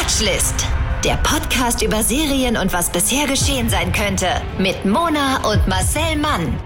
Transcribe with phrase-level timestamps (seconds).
[0.00, 0.66] Watchlist.
[1.04, 4.28] Der Podcast über Serien und was bisher geschehen sein könnte.
[4.58, 6.58] Mit Mona und Marcel Mann.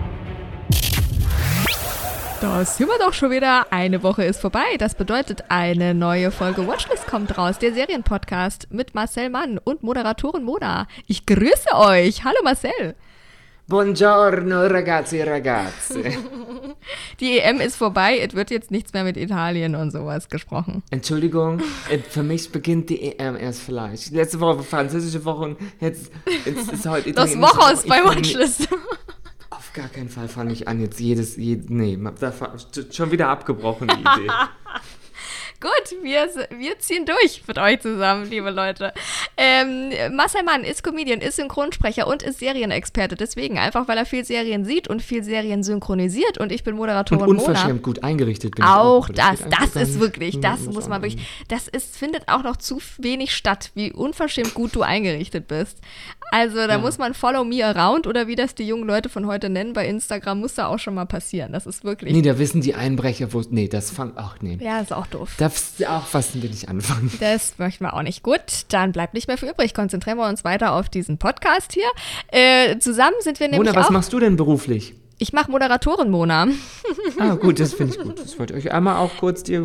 [2.41, 3.67] Da sind wir doch schon wieder.
[3.73, 4.77] Eine Woche ist vorbei.
[4.79, 7.59] Das bedeutet, eine neue Folge Watchlist kommt raus.
[7.59, 10.87] Der Serienpodcast mit Marcel Mann und Moderatorin Mona.
[11.09, 12.23] Ich grüße euch.
[12.23, 12.95] Hallo Marcel.
[13.67, 16.03] Buongiorno ragazzi e ragazze.
[17.19, 20.83] Die EM ist vorbei, es wird jetzt nichts mehr mit Italien und sowas gesprochen.
[20.91, 24.11] Entschuldigung, äh, für mich beginnt die EM erst vielleicht.
[24.11, 26.13] Letzte Woche war französische Woche und jetzt,
[26.45, 28.69] jetzt ist heute Das italienische Woche ist bei Watchlist.
[29.49, 31.99] Auf gar keinen Fall fange ich an, jetzt jedes, jed, nee,
[32.91, 34.33] schon wieder abgebrochen, die Idee.
[35.65, 36.29] Gut, wir,
[36.59, 38.93] wir ziehen durch mit euch zusammen, liebe Leute.
[39.39, 43.15] Ähm, Marcel Mann ist Comedian, ist Synchronsprecher und ist Serienexperte.
[43.15, 46.81] Deswegen, einfach weil er viel Serien sieht und viel Serien synchronisiert und ich bin Und
[46.81, 51.03] Moderatorin unverschämt gut eingerichtet bin Auch ich das, das ist wirklich, das muss man auch
[51.03, 55.79] wirklich, das ist, findet auch noch zu wenig statt, wie unverschämt gut du eingerichtet bist.
[56.37, 56.79] Also da Ja.
[56.79, 59.87] muss man Follow Me Around oder wie das die jungen Leute von heute nennen bei
[59.87, 61.53] Instagram, muss da auch schon mal passieren.
[61.53, 64.59] Das ist wirklich, Nee, da wissen die Einbrecher, wo, nee, das fang, ach nee.
[64.61, 65.35] ja, ist auch doof.
[65.39, 67.13] Darfst du auch was will ich anfangen?
[67.21, 68.25] Das möchten wir auch nicht.
[68.25, 68.41] Gut,
[68.71, 69.75] dann bleibt nicht mehr viel übrig.
[69.75, 71.87] Konzentrieren wir uns weiter auf diesen Podcast hier.
[72.33, 73.91] Äh, zusammen sind wir nämlich Mona, was auch.
[73.91, 74.95] machst du denn beruflich?
[75.19, 76.49] Ich mache Moderatorin, Mona.
[77.21, 78.19] Ah, gut, das finde ich gut.
[78.19, 79.65] Das wollte ich euch einmal auch kurz die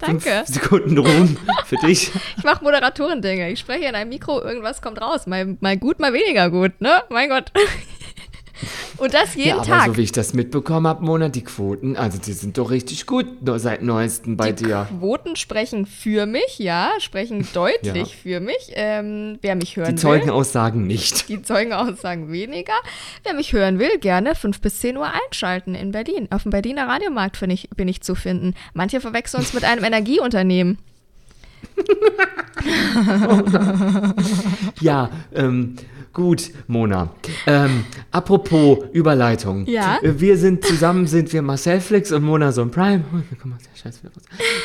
[0.00, 0.52] f- fünf Danke.
[0.52, 2.10] Sekunden ruhen für dich.
[2.38, 3.50] Ich mache Moderatoren-Dinge.
[3.50, 5.26] Ich spreche in einem Mikro, irgendwas kommt raus.
[5.26, 7.02] Mal, mal gut, mal weniger gut, ne?
[7.10, 7.50] Mein Gott.
[8.98, 9.86] Und das jeden ja, aber Tag.
[9.86, 13.26] so wie ich das mitbekommen habe, Mona, die Quoten, also die sind doch richtig gut
[13.56, 14.88] seit neuestem bei die dir.
[14.98, 18.04] Quoten sprechen für mich, ja, sprechen deutlich Ja.
[18.22, 18.72] für mich.
[18.74, 19.98] Ähm, wer mich hören Die will.
[19.98, 21.28] Zeugenaussagen nicht.
[21.28, 22.74] Die Zeugenaussagen weniger.
[23.24, 26.28] Wer mich hören will, gerne 5 bis 10 Uhr einschalten in Berlin.
[26.30, 28.54] Auf dem Berliner Radiomarkt ich, bin ich zu finden.
[28.74, 30.78] Manche verwechseln uns mit einem Energieunternehmen.
[34.80, 35.76] Ja, ähm,
[36.18, 37.10] gut, Mona.
[37.46, 39.64] Ähm, apropos Überleitung.
[39.66, 40.00] Ja?
[40.02, 43.04] Wir sind zusammen, sind wir Marcel Flix und Mona Son Prime.
[43.14, 43.20] Oh.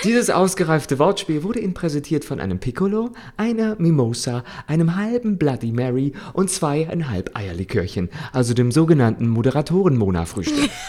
[0.03, 6.13] Dieses ausgereifte Wortspiel wurde Ihnen präsentiert von einem Piccolo, einer Mimosa, einem halben Bloody Mary
[6.33, 10.71] und zweieinhalb Eierlikörchen, also dem sogenannten Moderatoren-Mona-Frühstück.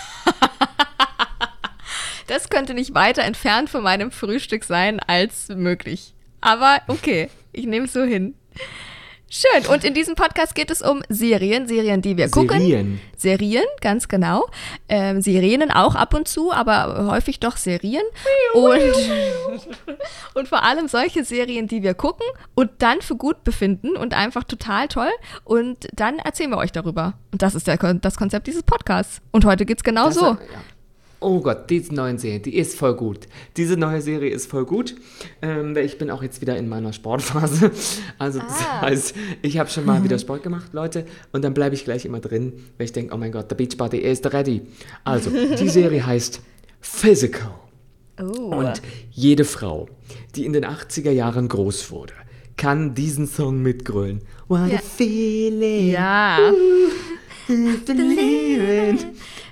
[2.26, 6.14] Das könnte nicht weiter entfernt von meinem Frühstück sein als möglich.
[6.41, 8.34] Aber okay, ich nehme es so hin.
[9.36, 9.66] Schön.
[9.66, 12.60] Und in diesem Podcast geht es um Serien, Serien, die wir gucken.
[12.60, 13.00] Serien.
[13.16, 14.46] Serien, ganz genau.
[14.88, 18.04] Ähm, Sirenen auch ab und zu, aber häufig doch Serien.
[18.52, 18.78] Und,
[20.34, 22.24] und vor allem solche Serien, die wir gucken
[22.54, 25.10] und dann für gut befinden und einfach total toll.
[25.42, 27.14] Und dann erzählen wir euch darüber.
[27.32, 29.20] Und das ist der, das Konzept dieses Podcasts.
[29.32, 30.26] Und heute geht es genau Das- so.
[30.26, 30.38] ja.
[31.24, 33.20] Oh Gott, diese neue Serie, die ist voll gut.
[33.56, 34.94] Diese neue Serie ist voll gut.
[35.42, 37.70] Ähm, ich bin auch jetzt wieder in meiner Sportphase.
[38.18, 38.82] Also das Ah.
[38.82, 41.06] heißt, ich habe schon mal wieder Sport gemacht, Leute.
[41.32, 43.98] Und dann bleibe ich gleich immer drin, weil ich denke, oh mein Gott, der Beachbody
[43.98, 44.62] ist ready.
[45.04, 46.40] Also, die Serie heißt
[46.80, 47.50] Physical.
[48.20, 48.54] Oh.
[48.54, 48.80] Und
[49.10, 49.88] jede Frau,
[50.36, 52.12] die in den 80er Jahren groß wurde,
[52.56, 54.20] kann diesen Song mitgrölen.
[54.46, 54.76] What Ja.
[54.78, 55.90] a feeling.
[55.90, 56.52] ja,
[57.46, 58.98] feeling.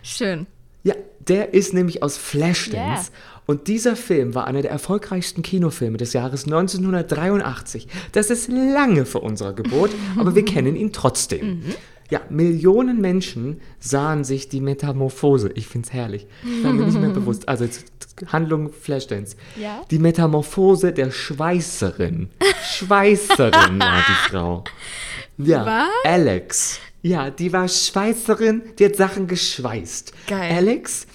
[0.02, 0.46] schön.
[0.84, 0.94] Ja,
[1.28, 3.10] der ist nämlich aus Flashdance.
[3.10, 3.22] Yeah.
[3.46, 7.88] Und dieser Film war einer der erfolgreichsten Kinofilme des Jahres 1983.
[8.12, 11.46] Das ist lange vor unserer Geburt, aber wir kennen ihn trotzdem.
[11.46, 11.74] Mhm.
[12.10, 15.50] Ja, Millionen Menschen sahen sich die Metamorphose.
[15.54, 16.26] Ich find's herrlich.
[16.44, 17.48] Ich war mir nicht mehr bewusst.
[17.48, 17.66] Also
[18.26, 19.36] Handlung Flashdance.
[19.56, 19.80] Ja.
[19.90, 22.28] Die Metamorphose der Schweißerin.
[22.74, 24.64] Schweißerin war die Frau.
[25.38, 25.88] Ja, Was?
[26.04, 26.80] Alex.
[27.04, 30.12] Ja, die war Schweißerin, die hat Sachen geschweißt.
[30.28, 30.52] Geil.
[30.54, 31.06] Alex,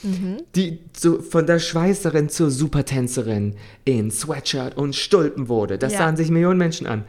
[0.56, 3.56] die so von der Schweißerin zur Supertänzerin
[3.86, 5.78] in Sweatshirt und Stulpen wurde.
[5.78, 6.00] Das Ja.
[6.00, 7.06] sahen sich Millionen Menschen an.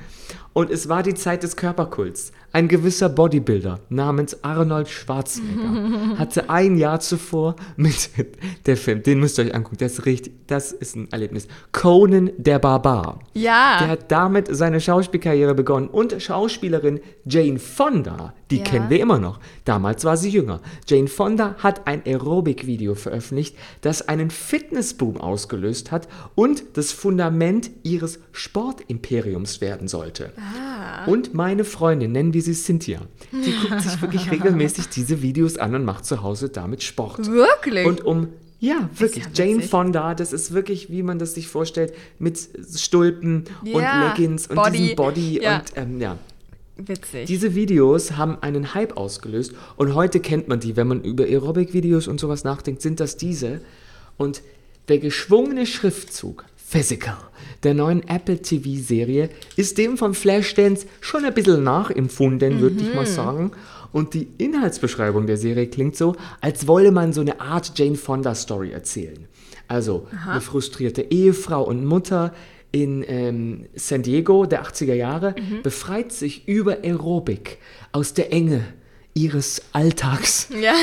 [0.52, 2.32] Und es war die Zeit des Körperkults.
[2.50, 8.10] Ein gewisser Bodybuilder namens Arnold Schwarzenegger hatte ein Jahr zuvor mit
[8.66, 11.46] der Film, den müsst ihr euch angucken, das ist richtig, das ist ein Erlebnis.
[11.72, 13.20] Conan der Barbar.
[13.34, 13.78] Ja.
[13.80, 15.88] Der hat damit seine Schauspielkarriere begonnen.
[15.88, 18.64] Und Schauspielerin Jane Fonda, die Ja.
[18.64, 19.40] kennen wir immer noch.
[19.66, 20.60] Damals war sie jünger.
[20.86, 28.20] Jane Fonda hat ein Aerobic-Video veröffentlicht, das einen Fitnessboom ausgelöst hat und das Fundament ihres
[28.32, 30.32] Sportimperiums werden sollte.
[30.38, 30.67] Ah.
[31.06, 33.00] Und meine Freundin, nennen wir sie Cynthia,
[33.32, 37.30] die guckt sich wirklich regelmäßig diese Videos an und macht zu Hause damit Sport.
[37.30, 37.86] Wirklich?
[37.86, 38.28] Und um
[38.60, 39.24] ja, wirklich.
[39.24, 39.62] ja Jane.
[39.62, 42.38] Fonda, das ist wirklich, wie man das sich vorstellt, mit
[42.74, 45.58] Stulpen Ja, und Leggings und Body, diesem Body ja.
[45.58, 46.18] und ähm, ja.
[46.76, 47.26] Witzig.
[47.26, 52.06] Diese Videos haben einen Hype ausgelöst und heute kennt man die, wenn man über Aerobic-Videos
[52.06, 53.60] und sowas nachdenkt, sind das diese.
[54.16, 54.42] Und
[54.88, 57.16] der geschwungene Schriftzug Physical,
[57.62, 63.06] der neuen Apple TV-Serie, ist dem von Flashdance schon ein bisschen nachempfunden, würde ich mal
[63.06, 63.52] sagen.
[63.90, 68.72] Und die Inhaltsbeschreibung der Serie klingt so, als wolle man so eine Art Jane Fonda-Story
[68.72, 69.26] erzählen.
[69.66, 72.34] Also eine frustrierte Ehefrau und Mutter
[72.70, 77.58] in ähm, San Diego der 80er Jahre befreit sich über Aerobik
[77.92, 78.62] aus der Enge
[79.14, 80.48] ihres Alltags.
[80.60, 80.74] Ja.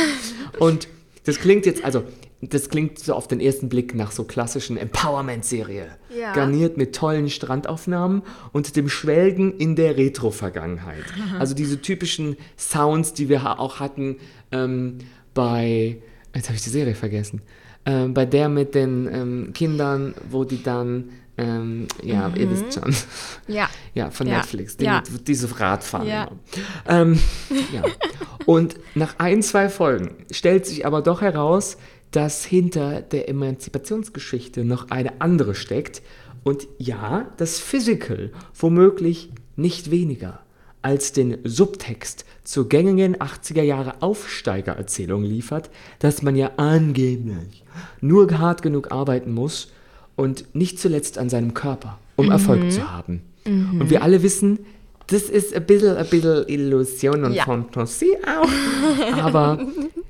[0.58, 0.88] Und
[1.26, 2.04] das klingt jetzt, also,
[2.42, 5.88] das klingt so auf den ersten Blick nach so klassischen Empowerment-Serie.
[6.18, 6.34] Ja.
[6.34, 11.04] Garniert mit tollen Strandaufnahmen und dem Schwelgen in der Retro-Vergangenheit.
[11.40, 14.18] Also diese typischen Sounds, die wir auch hatten
[14.52, 15.00] ähm,
[15.34, 15.98] bei,
[16.34, 17.42] jetzt habe ich die Serie vergessen,
[17.86, 22.96] ähm, bei der mit den ähm, Kindern, wo die dann, ähm, ja, ihr wisst schon.
[23.48, 23.70] Ja.
[23.94, 25.02] Ja, von Ja, Netflix, die ja.
[25.26, 26.08] diese Radfahren.
[26.08, 26.30] Ja.
[26.86, 27.18] Ähm,
[27.72, 27.84] ja.
[28.46, 31.78] Und nach ein, zwei Folgen stellt sich aber doch heraus,
[32.16, 36.02] dass hinter der Emanzipationsgeschichte noch eine andere steckt.
[36.44, 40.40] Und ja, das Physical womöglich nicht weniger
[40.82, 47.64] als den Subtext zur gängigen 80er Jahre Aufsteigererzählung liefert, dass man ja angeblich
[48.02, 49.72] nur hart genug arbeiten muss
[50.16, 53.22] und nicht zuletzt an seinem Körper, um Erfolg zu haben.
[53.46, 54.60] Und wir alle wissen,
[55.08, 57.44] das ist ein bisschen, ein bisschen Illusion und Ja.
[57.46, 59.22] Fantasie auch.
[59.24, 59.60] Aber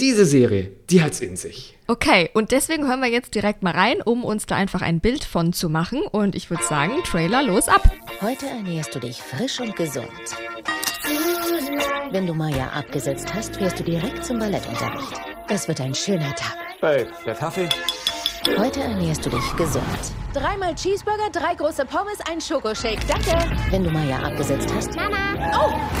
[0.00, 1.76] diese Serie, die hat's in sich.
[1.86, 5.24] Okay, und deswegen hören wir jetzt direkt mal rein, um uns da einfach ein Bild
[5.24, 6.02] von zu machen.
[6.02, 7.82] Und ich würde sagen, Trailer los ab.
[8.20, 10.08] Heute ernährst du dich frisch und gesund.
[12.10, 15.20] Wenn du Maya abgesetzt hast, fährst du direkt zum Ballettunterricht.
[15.48, 16.56] Es wird ein schöner Tag.
[16.80, 17.68] Hey, der Kaffee?
[18.58, 19.84] Heute ernährst du dich gesund.
[20.32, 23.00] Dreimal Cheeseburger, drei große Pommes, ein Schokoshake.
[23.06, 23.32] Danke.
[23.70, 24.90] Wenn du Maya abgesetzt hast,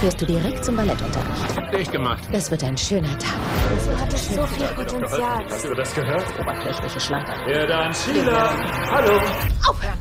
[0.00, 1.72] fährst du direkt zum Ballettunterricht.
[1.72, 2.22] Dicht gemacht.
[2.32, 3.34] Es wird ein schöner Tag.
[3.84, 5.44] Du hattest so viel Potenzial.
[5.50, 6.24] Hast du das gehört?
[6.40, 7.26] Oberflächliche Schlange.
[7.46, 8.50] Ja, dann Sheila.
[8.90, 9.20] Hallo.
[9.68, 9.98] Aufhören.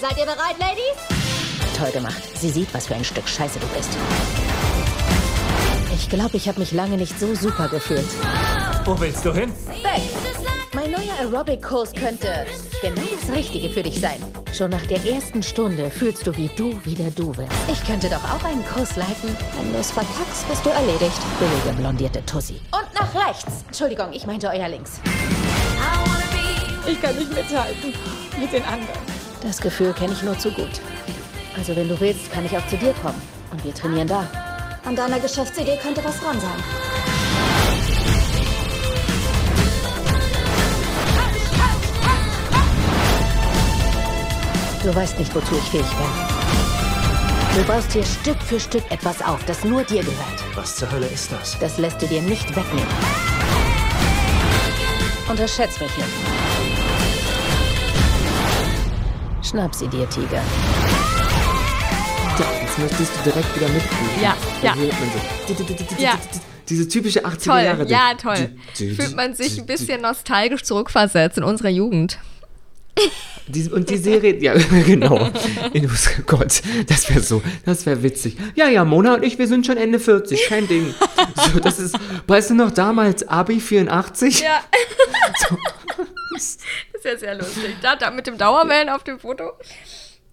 [0.00, 1.76] Seid ihr bereit, Ladies?
[1.76, 2.22] Toll gemacht.
[2.38, 3.90] Sie sieht, was für ein Stück Scheiße du bist.
[5.94, 8.06] Ich glaube, ich habe mich lange nicht so super gefühlt.
[8.84, 9.52] Wo willst du hin?
[10.72, 12.46] Mein neuer Aerobic-Kurs könnte
[12.80, 14.16] genau das Richtige für dich sein.
[14.52, 17.52] Schon nach der ersten Stunde fühlst du, wie du wieder du wirst.
[17.70, 19.36] Ich könnte doch auch einen Kurs leiten.
[19.58, 21.20] Wenn du es verkackst, bist du erledigt.
[21.38, 22.60] Billige blondierte Tussi.
[22.72, 23.64] Und nach rechts.
[23.66, 25.00] Entschuldigung, ich meinte euer links.
[26.86, 27.92] Ich kann nicht mithalten
[28.40, 28.88] mit den anderen.
[29.42, 30.80] Das Gefühl kenne ich nur zu gut.
[31.56, 33.20] Also wenn du willst, kann ich auch zu dir kommen.
[33.50, 34.26] Und wir trainieren da.
[34.84, 36.89] An deiner Geschäftsidee könnte was dran sein.
[44.82, 47.56] Du weißt nicht, wozu ich fähig bin.
[47.60, 50.44] Du baust hier Stück für Stück etwas auf, das nur dir gehört.
[50.54, 51.58] Was zur Hölle ist das?
[51.58, 52.88] Das lässt du dir nicht wegnehmen.
[55.28, 56.08] Unterschätz mich nicht.
[59.42, 60.42] Schnapp sie dir, Tiger.
[62.38, 64.22] Ja, jetzt möchtest du direkt wieder mitkriegen.
[64.22, 64.74] Ja, ja.
[65.98, 66.18] Ja.
[66.68, 67.86] Diese typische 80er Toll, Jahre.
[67.88, 68.56] ja, toll.
[68.74, 72.18] Fühlt man sich ein bisschen nostalgisch zurückversetzt in unserer Jugend.
[73.48, 74.54] Die, und die Serie, ja,
[74.86, 75.28] genau.
[75.28, 78.36] Oh Gott, das wäre so, das wäre witzig.
[78.54, 80.94] Ja, ja, Mona und ich, wir sind schon Ende 40, kein Ding.
[81.52, 81.96] So, das ist,
[82.26, 84.40] weißt du noch, damals Abi 84?
[84.40, 84.60] Ja.
[86.32, 86.56] Das
[86.94, 87.76] ist ja sehr lustig.
[87.82, 89.50] Da, da mit dem Dauerwellen auf dem Foto.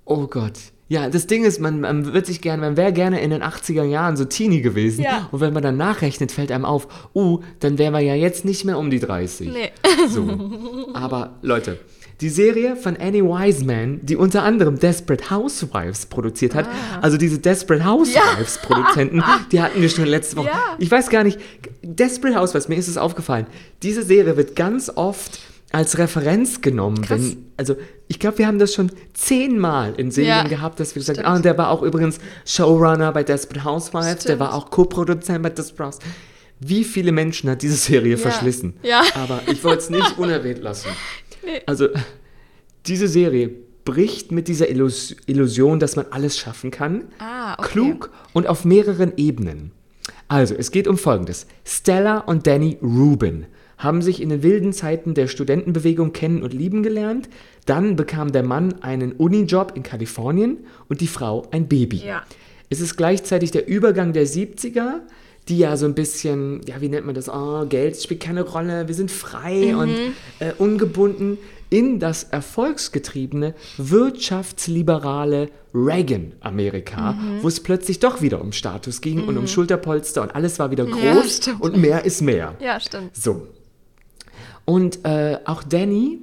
[0.05, 0.53] Oh Gott.
[0.89, 3.83] Ja, das Ding ist, man, man wird sich gerne, man wäre gerne in den 80er
[3.83, 5.03] Jahren so Teenie gewesen.
[5.03, 5.27] Ja.
[5.31, 8.63] Und wenn man dann nachrechnet, fällt einem auf, uh, dann wären wir ja jetzt nicht
[8.63, 9.49] mehr um die 30.
[9.49, 9.71] Nee.
[10.07, 10.51] So.
[10.93, 11.77] Aber Leute,
[12.21, 16.99] die Serie von Annie Wiseman, die unter anderem Desperate Housewives produziert hat, Ah.
[17.01, 20.47] also diese Desperate Housewives Produzenten, die hatten wir schon letzte Woche.
[20.47, 20.75] Ja.
[20.79, 21.39] Ich weiß gar nicht,
[21.83, 23.45] Desperate Housewives, mir ist es aufgefallen,
[23.83, 25.39] diese Serie wird ganz oft
[25.71, 27.75] als Referenz genommen, wenn, also
[28.07, 30.47] ich glaube, wir haben das schon zehnmal in Serien Ja.
[30.47, 34.05] gehabt, dass wir gesagt haben, ah, und der war auch übrigens Showrunner bei Desperate Housewives,
[34.15, 34.39] der Stimmt.
[34.39, 36.13] war auch Co-Produzent bei Desperate Housewives.
[36.59, 38.73] Wie viele Menschen hat diese Serie verschlissen?
[38.81, 39.03] Ja.
[39.13, 40.87] Aber ich wollte es nicht unerwähnt lassen.
[41.65, 41.89] Also,
[42.85, 43.49] diese Serie
[43.85, 47.05] bricht mit dieser Illus Illusion, dass man alles schaffen kann.
[47.19, 47.69] Ah, okay.
[47.69, 49.71] Klug und auf mehreren Ebenen.
[50.27, 51.47] Also, es geht um Folgendes.
[51.63, 53.45] Stella und Danny Rubin
[53.77, 57.29] haben sich in den wilden Zeiten der Studentenbewegung kennen und lieben gelernt.
[57.65, 62.03] Dann bekam der Mann einen Unijob in Kalifornien und die Frau ein Baby.
[62.05, 62.23] Ja.
[62.69, 65.01] Es ist gleichzeitig der Übergang der 70er,
[65.49, 67.29] die ja so ein bisschen, ja, wie nennt man das?
[67.29, 69.79] Oh, Geld spielt keine Rolle, wir sind frei Mhm.
[69.79, 69.95] und
[70.39, 71.37] äh, ungebunden
[71.69, 77.43] in das erfolgsgetriebene, wirtschaftsliberale Reagan-Amerika, Mhm.
[77.43, 80.85] wo es plötzlich doch wieder um Status ging und um Schulterpolster und alles war wieder
[80.87, 81.61] Ja, groß stimmt.
[81.61, 82.55] und mehr ist mehr.
[82.59, 83.15] Ja, stimmt.
[83.15, 83.47] So.
[84.65, 86.19] Und äh, auch Danny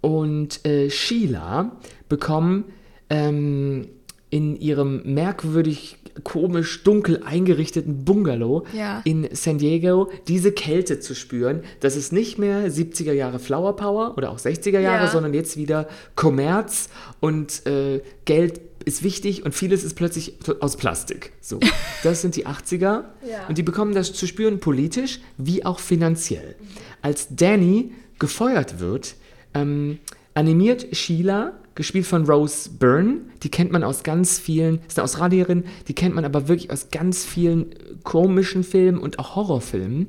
[0.00, 1.72] und äh, Sheila
[2.08, 2.64] bekommen
[3.10, 3.86] ähm,
[4.30, 9.00] in ihrem merkwürdig komisch dunkel eingerichteten Bungalow Ja.
[9.04, 14.14] in San Diego diese Kälte zu spüren, dass es nicht mehr 70er Jahre Flower Power
[14.16, 15.10] oder auch 60er Jahre, Ja.
[15.10, 16.88] sondern jetzt wieder Kommerz
[17.20, 21.32] und äh, Geld ist wichtig und vieles ist plötzlich aus Plastik.
[21.40, 21.60] So,
[22.02, 23.04] das sind die 80er
[23.48, 26.54] und die bekommen das zu spüren politisch wie auch finanziell.
[27.02, 29.14] Als Danny gefeuert wird,
[29.54, 29.98] ähm,
[30.34, 35.64] animiert Sheila, gespielt von Rose Byrne, die kennt man aus ganz vielen, ist eine Australierin,
[35.88, 40.08] die kennt man aber wirklich aus ganz vielen äh, komischen Filmen und auch Horrorfilmen.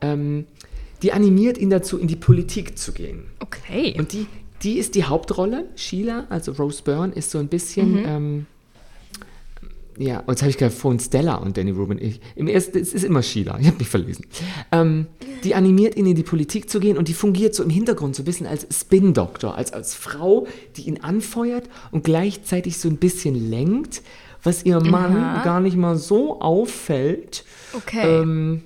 [0.00, 0.46] Ähm,
[1.02, 3.24] die animiert ihn dazu, in die Politik zu gehen.
[3.40, 3.94] Okay.
[3.98, 4.26] Und die,
[4.62, 5.66] die ist die Hauptrolle.
[5.74, 7.98] Sheila, also Rose Byrne, ist so ein bisschen.
[8.06, 8.46] Ähm,
[9.98, 11.98] ja, und jetzt habe ich gerade vorhin Stella und Danny Rubin.
[12.00, 14.26] Ich, Im ersten, es ist immer Sheila, ich habe mich verlesen.
[14.70, 15.06] Ähm,
[15.44, 18.22] die animiert ihn in die Politik zu gehen und die fungiert so im Hintergrund so
[18.22, 20.46] ein bisschen als Spin-Doktor, als, als Frau,
[20.76, 24.02] die ihn anfeuert und gleichzeitig so ein bisschen lenkt,
[24.42, 27.44] was ihrem Mann gar nicht mal so auffällt.
[27.74, 28.20] okay.
[28.20, 28.62] Ähm,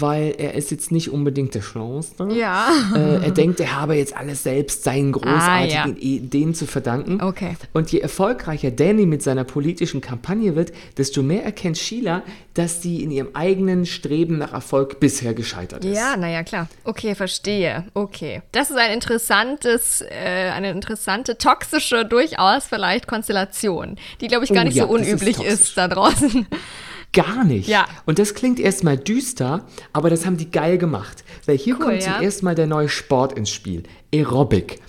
[0.00, 2.28] weil er ist jetzt nicht unbedingt der Schlauste.
[2.32, 2.68] ja.
[2.94, 5.94] Äh, er denkt, er habe jetzt alles selbst seinen großartigen Ah, ja.
[5.98, 7.20] Ideen zu verdanken.
[7.22, 7.56] Okay.
[7.72, 12.22] Und je erfolgreicher Danny mit seiner politischen Kampagne wird, desto mehr erkennt Sheila,
[12.54, 15.96] dass sie in ihrem eigenen Streben nach Erfolg bisher gescheitert ist.
[15.96, 16.68] Ja, naja, klar.
[16.84, 17.84] Okay, verstehe.
[17.94, 18.42] Okay.
[18.52, 24.62] Das ist ein interessantes, äh, eine interessante, toxische, durchaus vielleicht Konstellation, die, glaube ich, gar
[24.62, 25.52] Oh nicht ja, so ist unüblich toxisch.
[25.52, 26.46] ist, da draußen.
[27.16, 27.66] Gar nicht.
[27.66, 27.86] Ja.
[28.04, 31.24] Und das klingt erstmal düster, aber das haben die geil gemacht.
[31.46, 32.14] Weil hier Cool, kommt ja.
[32.14, 33.84] zum ersten Mal der neue Sport ins Spiel.
[34.14, 34.80] Aerobic.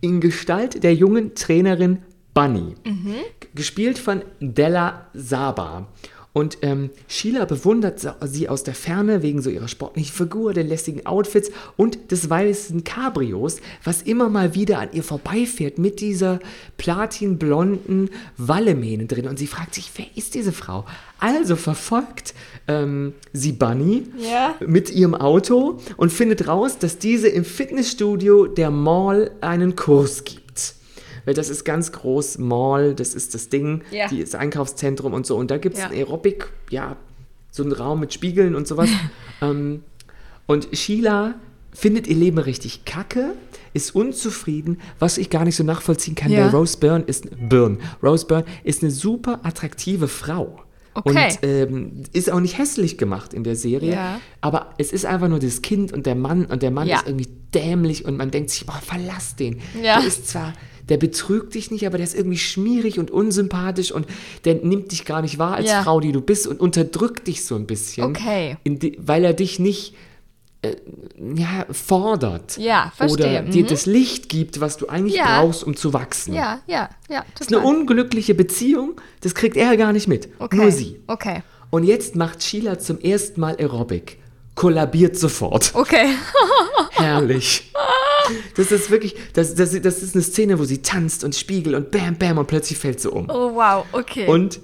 [0.00, 1.98] In Gestalt der jungen Trainerin
[2.32, 2.74] Bunny.
[2.84, 3.14] Mhm.
[3.54, 5.86] Gespielt von Della Saba.
[6.34, 11.06] Und ähm, Sheila bewundert sie aus der Ferne wegen so ihrer sportlichen Figur, den lässigen
[11.06, 16.40] Outfits und des weißen Cabrios, was immer mal wieder an ihr vorbeifährt mit dieser
[16.76, 19.28] platinblonden Wallemähne drin.
[19.28, 20.84] Und sie fragt sich, wer ist diese Frau?
[21.20, 22.34] Also verfolgt
[22.66, 24.56] ähm, sie Bunny Ja.
[24.66, 30.43] mit ihrem Auto und findet raus, dass diese im Fitnessstudio der Mall einen Kurs gibt.
[31.24, 34.08] Weil das ist ganz groß, Mall, das ist das Ding, Ja.
[34.08, 35.36] die- das Einkaufszentrum und so.
[35.36, 35.88] Und da gibt es Ja.
[35.88, 36.96] ein Aerobic, ja,
[37.50, 38.88] so einen Raum mit Spiegeln und sowas.
[39.42, 39.82] ähm,
[40.46, 41.34] und Sheila
[41.72, 43.32] findet ihr Leben richtig kacke,
[43.72, 46.44] ist unzufrieden, was ich gar nicht so nachvollziehen kann, Ja.
[46.44, 50.60] weil Rose Byrne ist, Byrne, Rose Byrne ist eine super attraktive Frau.
[50.96, 51.32] Okay.
[51.42, 53.94] Und ähm, ist auch nicht hässlich gemacht in der Serie.
[53.94, 54.20] Ja.
[54.40, 56.98] Aber es ist einfach nur das Kind und der Mann und der Mann Ja.
[56.98, 59.58] ist irgendwie dämlich und man denkt sich, boah, verlass den.
[59.82, 59.98] Ja.
[59.98, 60.52] Der ist zwar,
[60.88, 64.06] der betrügt dich nicht, aber der ist irgendwie schmierig und unsympathisch und
[64.44, 65.82] der nimmt dich gar nicht wahr als Ja.
[65.82, 68.04] Frau, die du bist und unterdrückt dich so ein bisschen.
[68.04, 68.56] Okay.
[68.66, 69.94] Die, weil er dich nicht
[70.62, 70.76] äh,
[71.36, 72.56] ja, fordert.
[72.56, 73.40] Ja, verstehe.
[73.42, 73.68] Oder dir Mhm.
[73.68, 75.40] das Licht gibt, was du eigentlich Ja.
[75.42, 76.32] brauchst, um zu wachsen.
[76.32, 77.22] Ja, ja, ja.
[77.38, 80.28] Das ist eine unglückliche Beziehung, das kriegt er gar nicht mit.
[80.38, 80.56] okay.
[80.56, 81.00] Nur sie.
[81.06, 81.42] Okay.
[81.70, 84.18] Und jetzt macht Sheila zum ersten Mal Aerobic.
[84.54, 85.72] Kollabiert sofort.
[85.74, 86.14] Okay.
[86.92, 87.70] Herrlich.
[88.56, 91.90] Das ist wirklich, das, das, das ist eine Szene, wo sie tanzt und spiegelt und
[91.90, 93.28] bam, bam und plötzlich fällt sie um.
[93.28, 93.84] Oh, wow.
[93.92, 94.26] Okay.
[94.26, 94.60] Und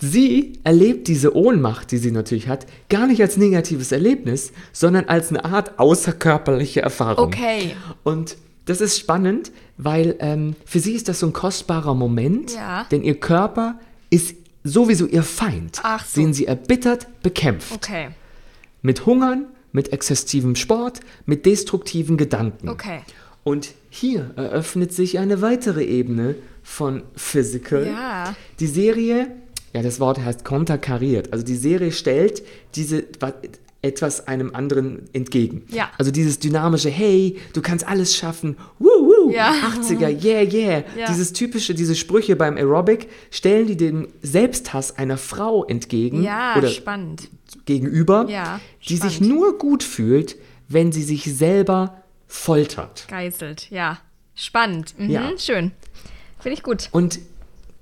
[0.00, 5.30] sie erlebt diese Ohnmacht, die sie natürlich hat, gar nicht als negatives Erlebnis, sondern als
[5.30, 7.26] eine Art außerkörperliche Erfahrung.
[7.26, 7.76] Okay.
[8.02, 8.36] Und
[8.66, 12.86] das ist spannend, weil ähm, für sie ist das so ein kostbarer Moment, Ja.
[12.90, 13.78] denn ihr Körper
[14.10, 16.20] ist sowieso ihr Feind, Ach so.
[16.20, 17.72] den sie erbittert bekämpft.
[17.74, 18.08] Okay.
[18.82, 22.70] Mit Hungern, mit exzessivem Sport, mit destruktiven Gedanken.
[22.70, 23.00] Okay.
[23.42, 27.86] Und hier eröffnet sich eine weitere Ebene von Physical.
[27.86, 28.34] Ja.
[28.60, 29.26] Die Serie,
[29.74, 31.30] ja, das Wort heißt konterkariert.
[31.32, 32.42] Also die Serie stellt
[32.74, 33.34] diese wa-
[33.82, 35.64] etwas einem anderen entgegen.
[35.68, 35.90] Ja.
[35.98, 38.88] Also dieses dynamische, hey, du kannst alles schaffen, woo,
[39.26, 39.52] woo, Ja.
[39.52, 40.84] 80er, yeah, yeah.
[40.96, 41.06] Ja.
[41.08, 46.68] Dieses typische, diese Sprüche beim Aerobic stellen die dem Selbsthass einer Frau entgegen Ja, oder
[46.68, 47.28] spannend.
[47.66, 49.34] gegenüber, Ja, die sich spannend.
[49.34, 50.36] nur gut fühlt,
[50.68, 53.06] wenn sie sich selber foltert.
[53.08, 53.70] Geißelt.
[53.70, 53.98] Ja.
[54.34, 54.94] Spannend.
[54.98, 55.10] Mhm.
[55.10, 55.30] Ja.
[55.38, 55.70] Schön.
[56.40, 56.88] Finde ich gut.
[56.92, 57.20] Und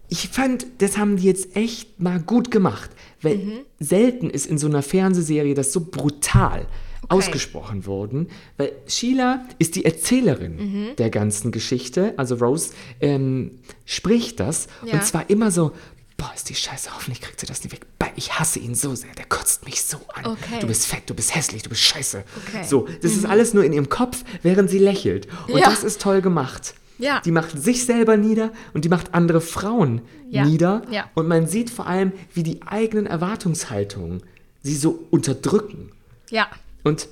[0.08, 2.90] ich fand, das haben die jetzt echt mal gut gemacht,
[3.22, 3.52] weil Mhm.
[3.80, 6.66] selten ist in so einer Fernsehserie das so brutal
[7.12, 10.96] ausgesprochen worden, weil Sheila ist die Erzählerin Mhm.
[10.96, 13.52] der ganzen Geschichte, also Rose ähm,
[13.84, 14.94] spricht das Ja.
[14.94, 15.72] und zwar immer so,
[16.16, 17.86] boah, ist die Scheiße, hoffentlich kriegt sie das nicht weg.
[18.14, 20.26] Ich hasse ihn so sehr, der kotzt mich so an.
[20.26, 20.58] Okay.
[20.60, 22.24] Du bist fett, du bist hässlich, du bist scheiße.
[22.46, 22.62] Okay.
[22.64, 25.26] So, das ist alles nur in ihrem Kopf, während sie lächelt.
[25.48, 25.70] Und Ja.
[25.70, 26.74] das ist toll gemacht.
[26.98, 27.20] Ja.
[27.24, 30.44] Die macht sich selber nieder und die macht andere Frauen Ja.
[30.44, 30.82] nieder.
[30.90, 31.10] Ja.
[31.14, 34.22] Und man sieht vor allem, wie die eigenen Erwartungshaltungen
[34.62, 35.90] sie so unterdrücken.
[36.30, 36.48] Ja.
[36.82, 37.08] Und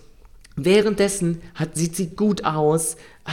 [0.57, 3.31] Währenddessen hat, sieht sie gut aus, äh,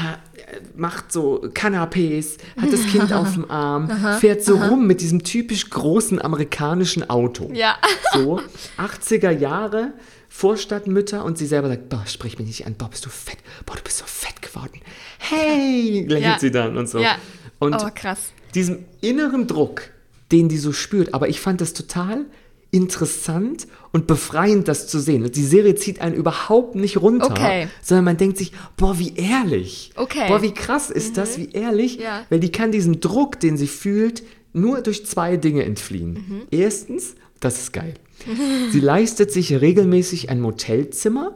[0.78, 3.90] macht so Canapés, hat das Kind auf dem Arm,
[4.22, 7.50] fährt so rum mit diesem typisch großen amerikanischen Auto.
[7.54, 7.76] Ja.
[8.14, 8.40] So,
[8.78, 9.92] 80er Jahre,
[10.30, 13.76] Vorstadtmütter und sie selber sagt, boah, sprich mich nicht an, boah, bist du fett, boah,
[13.76, 14.80] du bist so fett geworden.
[15.18, 16.40] Hey, lächelt Ja.
[16.40, 17.00] sie dann und so.
[17.00, 17.18] Ja.
[17.60, 18.32] Und Oh, krass.
[18.56, 19.90] diesem inneren Druck,
[20.32, 22.26] den die so spürt, aber ich fand das total
[22.72, 25.30] interessant und befreiend, das zu sehen.
[25.32, 27.68] Die Serie zieht einen überhaupt nicht runter, Okay.
[27.82, 29.92] sondern man denkt sich, boah, wie ehrlich.
[29.96, 30.28] Okay.
[30.28, 32.26] Boah, wie krass ist das, wie ehrlich, Ja.
[32.30, 36.14] weil die kann diesem Druck, den sie fühlt, nur durch zwei Dinge entfliehen.
[36.14, 36.42] Mhm.
[36.52, 37.94] Erstens, das ist geil.
[38.72, 41.36] Sie leistet sich regelmäßig ein Motelzimmer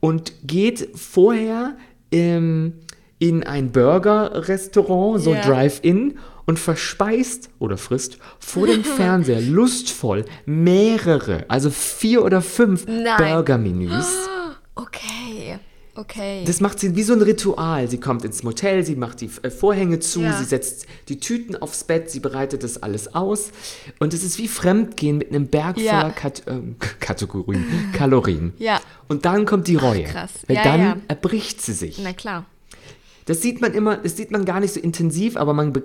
[0.00, 1.76] und geht vorher
[2.10, 2.72] ähm,
[3.18, 5.42] in ein Burger-Restaurant, so Ja.
[5.42, 6.18] Drive-In,
[6.50, 12.84] und verspeist oder frisst vor dem Fernseher lustvoll mehrere, also vier oder fünf.
[12.86, 14.06] Burger-Menüs.
[14.76, 15.58] Okay.
[15.94, 16.44] Okay.
[16.46, 17.88] Das macht sie wie so ein Ritual.
[17.88, 20.32] Sie kommt ins Motel, sie macht die äh, Vorhänge zu, Ja.
[20.38, 23.50] sie setzt die Tüten aufs Bett, sie bereitet das alles aus.
[23.98, 26.00] Und es ist wie Fremdgehen mit einem Berg Ja.
[26.00, 28.54] voller Kat ähm, Kategorien, Kalorien.
[28.58, 28.80] Ja.
[29.08, 30.04] Und dann kommt die Reue.
[30.04, 30.30] krass.
[30.46, 31.98] Weil Ja, dann erbricht sie sich.
[32.02, 32.46] Na klar.
[33.30, 35.84] Das sieht man immer, das sieht man gar nicht so intensiv, aber man be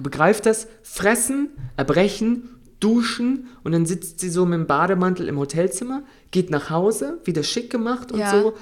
[0.00, 0.68] begreift das.
[0.84, 2.48] Fressen, erbrechen,
[2.78, 7.42] duschen und dann sitzt sie so mit dem Bademantel im Hotelzimmer, geht nach Hause, wieder
[7.42, 8.30] schick gemacht und Ja.
[8.30, 8.54] so,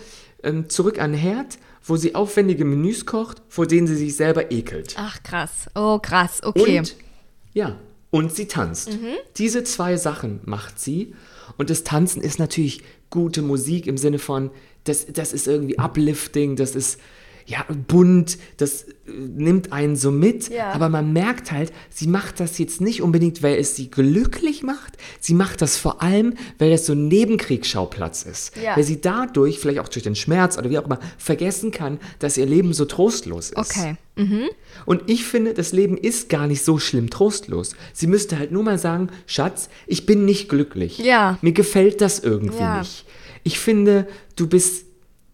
[0.43, 4.51] ähm, zurück an den Herd, wo sie aufwendige Menüs kocht, vor denen sie sich selber
[4.51, 4.95] ekelt.
[4.97, 5.69] Ach, krass.
[5.75, 6.41] Oh, krass.
[6.43, 6.79] Okay.
[6.79, 6.97] Und,
[7.53, 7.77] ja,
[8.11, 8.93] und sie tanzt.
[8.95, 9.09] Mhm.
[9.37, 11.15] Diese zwei Sachen macht sie.
[11.59, 14.51] Und das Tanzen ist natürlich gute Musik im Sinne von,
[14.85, 16.99] das, das ist irgendwie uplifting, das ist
[17.53, 18.89] ja bunt, das äh,
[19.37, 20.49] nimmt einen so mit.
[20.49, 20.73] Ja.
[20.73, 24.97] Aber man merkt halt, sie macht das jetzt nicht unbedingt, weil es sie glücklich macht.
[25.21, 28.57] Sie macht das vor allem, weil das so ein Nebenkriegsschauplatz ist.
[28.57, 28.77] Ja.
[28.77, 32.37] Weil sie dadurch, vielleicht auch durch den Schmerz oder wie auch immer, vergessen kann, dass
[32.37, 33.57] ihr Leben so trostlos ist.
[33.59, 33.97] Okay.
[34.85, 37.75] Und ich finde, das Leben ist gar nicht so schlimm trostlos.
[37.93, 40.99] Sie müsste halt nur mal sagen, Schatz, ich bin nicht glücklich.
[40.99, 41.39] Ja.
[41.43, 42.79] Mir gefällt das irgendwie Ja.
[42.81, 43.07] nicht.
[43.43, 44.85] Ich finde, du bist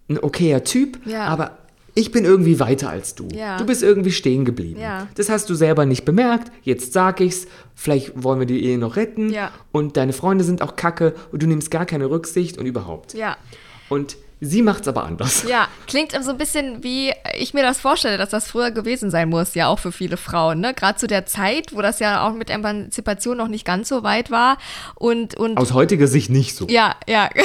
[0.08, 1.24] ein okayer Typ, Ja.
[1.26, 1.58] aber
[1.98, 3.26] ich bin irgendwie weiter als du.
[3.34, 3.56] Ja.
[3.56, 4.80] Du bist irgendwie stehen geblieben.
[4.80, 5.08] Ja.
[5.16, 6.52] Das hast du selber nicht bemerkt.
[6.62, 7.48] Jetzt sag ich's.
[7.74, 9.30] Vielleicht wollen wir die Ehe noch retten.
[9.30, 9.50] Ja.
[9.72, 13.14] Und deine Freunde sind auch kacke und du nimmst gar keine Rücksicht und überhaupt.
[13.14, 13.36] Ja.
[13.88, 15.44] Und sie macht's aber anders.
[15.48, 19.28] Ja, klingt so ein bisschen wie ich mir das vorstelle, dass das früher gewesen sein
[19.28, 20.74] muss, ja auch für viele Frauen, ne?
[20.74, 24.30] Gerade zu der Zeit, wo das ja auch mit Emanzipation noch nicht ganz so weit
[24.30, 24.58] war
[24.94, 26.66] und und Aus heutiger Sicht nicht so.
[26.68, 27.28] ja, ja.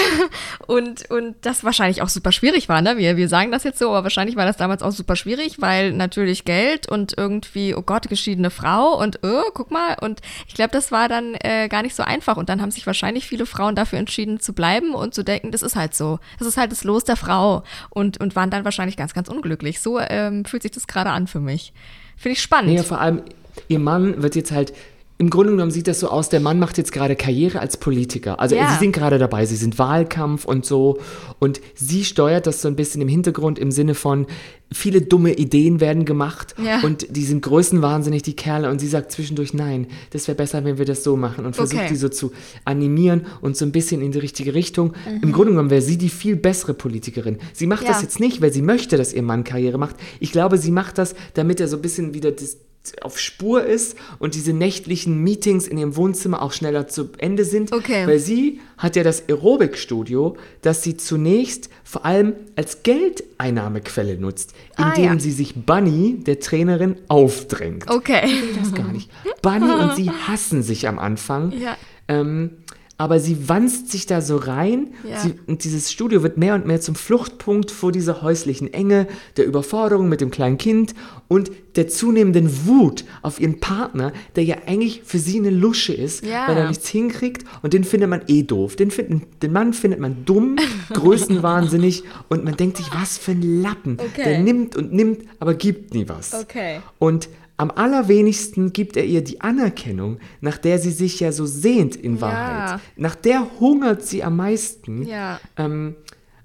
[0.68, 2.98] Und, und das wahrscheinlich auch super schwierig war, ne?
[2.98, 5.92] Wir, wir sagen das jetzt so, aber wahrscheinlich war das damals auch super schwierig, weil
[5.92, 9.98] natürlich Geld und irgendwie, oh Gott, geschiedene Frau und oh, guck mal.
[10.02, 12.38] Und ich glaube, das war dann äh, gar nicht so einfach.
[12.38, 15.62] Und dann haben sich wahrscheinlich viele Frauen dafür entschieden zu bleiben und zu denken, das
[15.62, 16.20] ist halt so.
[16.40, 17.64] Das ist halt das Los der Frau.
[17.90, 19.80] Und, und waren dann wahrscheinlich ganz, ganz unglücklich.
[19.80, 21.74] So ähm, fühlt sich das gerade an für mich.
[22.18, 22.74] Finde ich spannend.
[22.74, 23.22] Nee, vor allem,
[23.68, 24.74] ihr Mann wird jetzt halt,
[25.20, 28.40] im Grunde genommen sieht das so aus, der Mann macht jetzt gerade Karriere als Politiker.
[28.40, 28.72] Also Ja.
[28.74, 30.98] sie sind gerade dabei, sie sind Wahlkampf und so.
[31.40, 34.26] Und sie steuert das so ein bisschen im Hintergrund im Sinne von,
[34.72, 36.82] viele dumme Ideen werden gemacht Ja.
[36.82, 38.72] und die sind größenwahnsinnig, die Kerle.
[38.72, 41.46] Und sie sagt zwischendurch, nein, das wäre besser, wenn wir das so machen.
[41.46, 41.90] Und versucht Okay.
[41.92, 42.32] die so zu
[42.66, 44.94] animieren und so ein bisschen in die richtige Richtung.
[45.22, 47.38] Im Grunde genommen wäre sie die viel bessere Politikerin.
[47.54, 47.88] Sie macht Mhm.
[47.88, 47.94] Ja.
[47.94, 49.96] das jetzt nicht, weil sie möchte, dass ihr Mann Karriere macht.
[50.20, 52.58] Ich glaube, sie macht das, damit er so ein bisschen wieder das,
[53.02, 57.72] auf Spur ist und diese nächtlichen Meetings in ihrem Wohnzimmer auch schneller zu Ende sind.
[57.72, 58.06] Okay.
[58.08, 64.90] Weil sie hat ja das Aerobikstudio, das sie zunächst vor allem als Geldeinnahmequelle nutzt, Ah,
[64.90, 65.20] indem ja.
[65.20, 67.90] sie sich Bunny, der Trainerin, aufdrängt.
[67.90, 68.28] okay.
[68.60, 69.10] Das gar nicht.
[69.42, 71.52] Bunny und sie hassen sich am Anfang.
[71.58, 71.78] Ja.
[72.08, 72.52] Ähm,
[72.98, 75.20] aber sie wanzt sich da so rein Ja.
[75.20, 79.46] sie, und dieses Studio wird mehr und mehr zum Fluchtpunkt vor dieser häuslichen Enge, der
[79.46, 80.94] Überforderung mit dem kleinen Kind
[81.28, 86.24] und der zunehmenden Wut auf ihren Partner, der ja eigentlich für sie eine Lusche ist,
[86.24, 86.48] Ja.
[86.48, 88.76] weil er nichts hinkriegt und den findet man eh doof.
[88.76, 90.58] Den, finden, den Mann findet man dumm,
[90.94, 93.98] größenwahnsinnig und man denkt sich, was für ein Lappen.
[94.00, 94.24] Okay.
[94.24, 96.34] Der nimmt und nimmt, aber gibt nie was.
[96.34, 96.80] Okay.
[97.00, 97.28] Und
[97.64, 102.16] am allerwenigsten gibt er ihr die Anerkennung, nach der sie sich ja so sehnt in
[102.16, 102.22] Ja.
[102.22, 102.80] Wahrheit.
[102.98, 105.04] Nach der hungert sie am meisten.
[105.04, 105.40] Ja.
[105.58, 105.96] Ähm,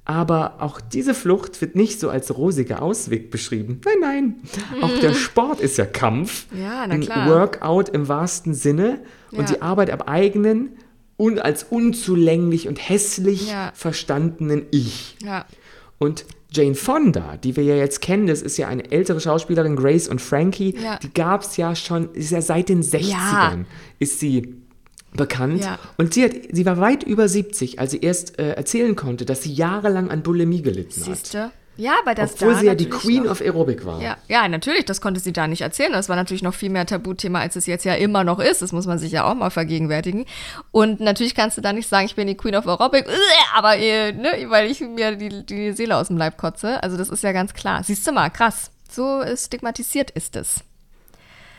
[0.04, 3.80] aber auch diese Flucht wird nicht so als rosiger Ausweg beschrieben.
[3.84, 4.36] Nein, nein.
[4.80, 6.46] Auch der Sport ist ja Kampf.
[6.58, 7.28] Ja, na Ein klar.
[7.28, 9.00] Workout im wahrsten Sinne.
[9.32, 9.56] Und Ja.
[9.56, 10.70] die Arbeit am eigenen
[11.18, 13.72] und als unzulänglich und hässlich Ja.
[13.74, 15.16] verstandenen Ich.
[15.22, 15.44] Ja.
[15.98, 20.08] Und Jane Fonda, die wir ja jetzt kennen, das ist ja eine ältere Schauspielerin, Grace
[20.08, 20.98] und Frankie, Ja.
[20.98, 23.64] die gab es ja schon, ist ja seit den 60ern,
[23.98, 24.54] ist sie
[25.14, 25.62] bekannt.
[25.62, 25.78] Ja.
[25.98, 29.42] Und sie, hat, sie war weit über 70, als sie erst äh, erzählen konnte, dass
[29.42, 31.00] sie jahrelang an Bulimie gelitten
[31.34, 31.52] hat.
[31.78, 33.30] Ja, bei das Obwohl da sie ja die Queen noch.
[33.30, 34.02] of Aerobic war.
[34.02, 35.92] Ja, ja, natürlich, das konnte sie da nicht erzählen.
[35.92, 38.62] Das war natürlich noch viel mehr Tabuthema, als es jetzt ja immer noch ist.
[38.62, 40.26] Das muss man sich ja auch mal vergegenwärtigen.
[40.72, 43.06] Und natürlich kannst du da nicht sagen, ich bin die Queen of Aerobic,
[43.54, 46.82] aber äh, ne, weil ich mir die, die Seele aus dem Leib kotze.
[46.82, 47.84] Also das ist ja ganz klar.
[47.84, 48.72] Siehst du mal, krass.
[48.90, 50.64] So äh, stigmatisiert ist es.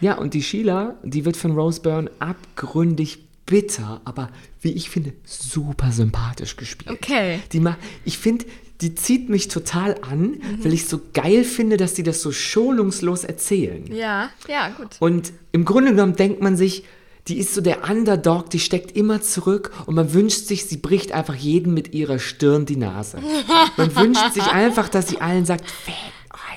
[0.01, 4.29] Ja, und die Sheila, die wird von Rose Byrne abgründig bitter, aber
[4.61, 6.91] wie ich finde, super sympathisch gespielt.
[6.91, 7.39] Okay.
[7.51, 8.45] Die ma ich finde,
[8.81, 10.63] die zieht mich total an, Mhm.
[10.63, 13.83] weil ich so geil finde, dass die das so schonungslos erzählen.
[13.93, 14.95] Ja, ja, gut.
[14.99, 16.83] Und im Grunde genommen denkt man sich,
[17.27, 21.11] die ist so der Underdog, die steckt immer zurück und man wünscht sich, sie bricht
[21.11, 23.19] einfach jeden mit ihrer Stirn die Nase.
[23.77, 25.97] Man wünscht sich einfach, dass sie allen sagt, fickt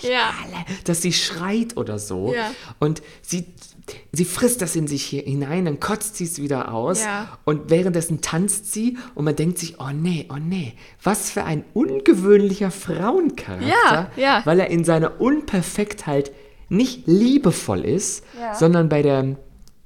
[0.05, 0.31] euch Ja.
[0.45, 2.33] alle, dass sie schreit oder so.
[2.35, 2.51] Ja.
[2.79, 3.47] Und sie,
[4.13, 7.39] sie frisst das in sich hier hinein, dann kotzt sie es wieder aus Ja.
[7.45, 11.65] und währenddessen tanzt sie und man denkt sich, oh nee, oh nee, was für ein
[11.75, 14.43] ungewöhnlicher Frauencharakter, Ja, ja.
[14.45, 16.33] weil er in seiner Unperfektheit
[16.69, 18.25] nicht liebevoll ist,
[18.59, 19.37] sondern bei der,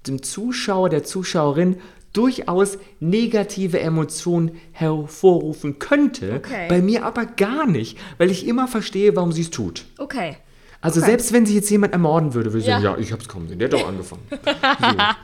[0.06, 1.76] dem Zuschauer, der Zuschauerin
[2.16, 6.66] durchaus negative Emotionen hervorrufen könnte, Okay.
[6.68, 9.84] bei mir aber gar nicht, weil ich immer verstehe, warum sie es tut.
[9.98, 10.36] Okay.
[10.80, 11.10] Also Okay.
[11.10, 12.80] selbst wenn sie jetzt jemand ermorden würde, würde ich Ja.
[12.80, 14.22] sagen, ja, ich hab's kaum gesehen, der hat doch angefangen.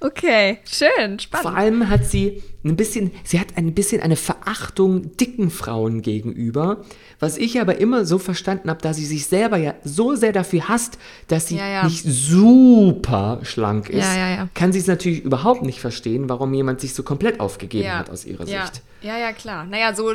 [0.00, 1.58] Okay, schön, Vor spannend.
[1.58, 6.84] allem hat sie ein bisschen, sie hat ein bisschen eine Verachtung dicken Frauen gegenüber,
[7.20, 10.68] was ich aber immer so verstanden habe, da sie sich selber ja so sehr dafür
[10.68, 11.84] hasst, dass sie Ja, ja.
[11.84, 14.48] nicht super schlank ist, Ja, ja, ja.
[14.54, 18.24] kann sie es natürlich überhaupt nicht verstehen, warum jemand sich so komplett aufgegeben hat aus
[18.24, 18.44] ihrer.
[18.46, 18.82] Sicht.
[19.02, 19.64] Ja, ja, klar.
[19.64, 20.12] Naja, so,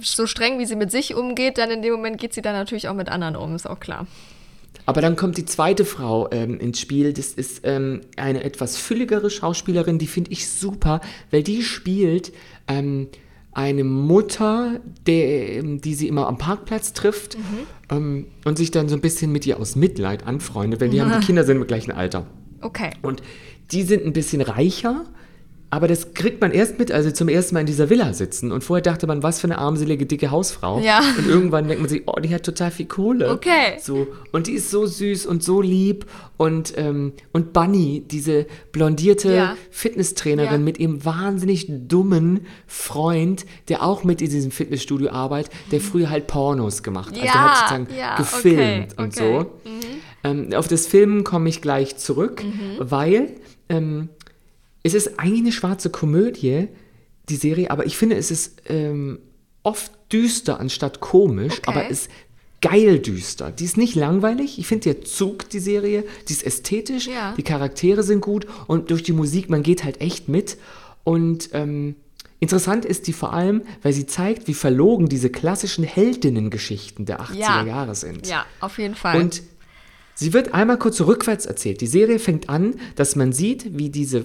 [0.00, 2.88] so streng, wie sie mit sich umgeht, dann in dem Moment geht sie dann natürlich
[2.88, 4.06] auch mit anderen um, ist auch klar.
[4.86, 7.12] Aber dann kommt die zweite Frau ähm, ins Spiel.
[7.12, 12.32] Das ist ähm, eine etwas fülligere Schauspielerin, die finde ich super, weil die spielt
[12.68, 13.08] ähm,
[13.52, 17.36] eine Mutter, der, ähm, die sie immer am Parkplatz trifft
[17.90, 21.20] ähm, und sich dann so ein bisschen mit ihr aus Mitleid anfreundet, weil die haben
[21.20, 22.26] die Kinder sind im gleichen Alter.
[22.60, 22.90] Okay.
[23.02, 23.22] Und
[23.72, 25.04] die sind ein bisschen reicher,
[25.72, 28.50] aber das kriegt man erst mit, als sie zum ersten Mal in dieser Villa sitzen.
[28.50, 30.80] Und vorher dachte man, was für eine armselige, dicke Hausfrau.
[30.80, 31.00] Ja.
[31.16, 33.30] Und irgendwann denkt man sich, oh, die hat total viel Kohle.
[33.30, 33.78] Okay.
[33.80, 34.08] So.
[34.32, 36.06] Und die ist so süß und so lieb.
[36.36, 39.56] Und, ähm, und Bunny, diese blondierte Ja.
[39.70, 40.58] Fitnesstrainerin Ja.
[40.58, 46.26] mit ihrem wahnsinnig dummen Freund, der auch mit in diesem Fitnessstudio arbeitet, der früher halt
[46.26, 47.20] Pornos gemacht hat.
[47.20, 49.44] Also der Ja, hat sozusagen ja, gefilmt okay, und okay.
[49.64, 49.70] so.
[50.24, 52.42] Ähm, auf das Filmen komme ich gleich zurück,
[52.78, 53.30] weil
[53.68, 54.08] ähm,
[54.82, 56.68] es ist eigentlich eine schwarze Komödie,
[57.28, 59.18] die Serie, aber ich finde, es ist ähm,
[59.62, 61.62] oft düster anstatt komisch, Okay.
[61.66, 62.10] aber ist
[62.60, 63.50] geil düster.
[63.52, 64.58] Die ist nicht langweilig.
[64.58, 67.34] Ich finde, der Zug, die Serie, die ist ästhetisch, Ja.
[67.36, 70.56] die Charaktere sind gut und durch die Musik, man geht halt echt mit.
[71.04, 71.94] Und ähm,
[72.38, 77.34] interessant ist die vor allem, weil sie zeigt, wie verlogen diese klassischen Heldinnengeschichten der 80er
[77.36, 77.64] Ja.
[77.66, 78.26] Jahre sind.
[78.26, 79.20] Ja, auf jeden Fall.
[79.20, 79.42] Und
[80.14, 81.80] sie wird einmal kurz rückwärts erzählt.
[81.80, 84.24] Die Serie fängt an, dass man sieht, wie diese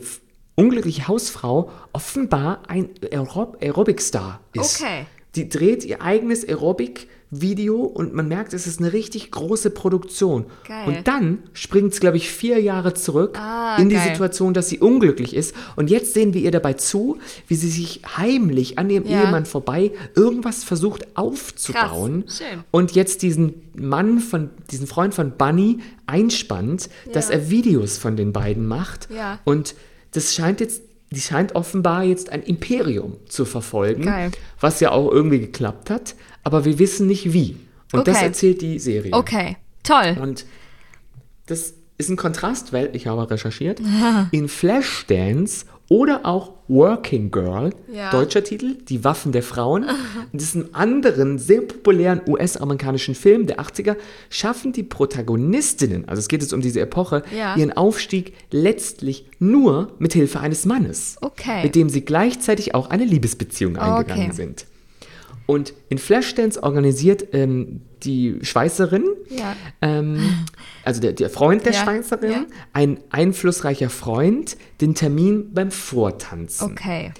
[0.55, 4.81] unglückliche Hausfrau offenbar ein Aerob Aerobic-Star ist.
[4.81, 5.05] Okay.
[5.35, 10.45] Die dreht ihr eigenes Aerobic-Video und man merkt, es ist eine richtig große Produktion.
[10.65, 10.87] Geil.
[10.87, 14.07] Und dann springt es, glaube ich, vier Jahre zurück Ah, in die geil.
[14.11, 15.53] Situation, dass sie unglücklich ist.
[15.75, 17.17] Und jetzt sehen wir ihr dabei zu,
[17.49, 19.23] wie sie sich heimlich an ihrem Ja.
[19.23, 22.23] Ehemann vorbei irgendwas versucht aufzubauen.
[22.29, 22.63] Schön.
[22.71, 28.31] Und jetzt diesen Mann von, diesen Freund von Bunny einspannt, dass er Videos von den
[28.31, 29.09] beiden macht.
[29.13, 29.39] Ja.
[29.43, 29.75] Und
[30.11, 34.31] das scheint jetzt, die scheint offenbar jetzt ein Imperium zu verfolgen, Geil.
[34.59, 37.57] was ja auch irgendwie geklappt hat, aber wir wissen nicht wie.
[37.93, 38.25] Und das Okay.
[38.25, 39.13] erzählt die Serie.
[39.13, 40.17] okay, toll.
[40.21, 40.45] Und
[41.45, 43.79] das ist ein Kontrast, weil ich habe recherchiert.
[44.31, 48.09] In Flashdance oder auch Working Girl, Ja.
[48.11, 49.85] deutscher Titel, Die Waffen der Frauen,
[50.33, 53.95] ist ein anderen sehr populären US-amerikanischen Film der 80er,
[54.29, 57.55] schaffen die Protagonistinnen, also es geht jetzt um diese Epoche, Ja.
[57.55, 61.63] ihren Aufstieg letztlich nur mit Hilfe eines Mannes, Okay.
[61.63, 64.35] mit dem sie gleichzeitig auch eine Liebesbeziehung eingegangen Okay.
[64.35, 64.65] sind.
[65.47, 69.55] Und in Flashdance organisiert ähm, die Schweißerin, Ja.
[69.81, 70.19] ähm,
[70.83, 72.45] also der, der Freund der Ja, Schweißerin, ja.
[72.73, 76.71] ein einflussreicher Freund, den Termin beim Vortanzen.
[76.71, 77.11] Okay.